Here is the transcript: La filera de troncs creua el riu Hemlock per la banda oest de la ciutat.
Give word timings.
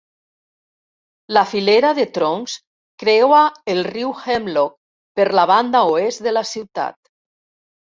La 1.37 1.43
filera 1.51 1.91
de 1.99 2.05
troncs 2.15 2.55
creua 3.05 3.43
el 3.75 3.83
riu 3.89 4.15
Hemlock 4.23 4.75
per 5.21 5.29
la 5.43 5.47
banda 5.55 5.85
oest 5.93 6.27
de 6.31 6.37
la 6.37 6.47
ciutat. 6.57 7.01